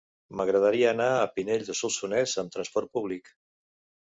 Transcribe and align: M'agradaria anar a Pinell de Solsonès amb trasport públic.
M'agradaria 0.37 0.87
anar 0.91 1.09
a 1.17 1.27
Pinell 1.35 1.65
de 1.67 1.75
Solsonès 1.81 2.35
amb 2.45 2.57
trasport 2.57 2.93
públic. 2.99 3.31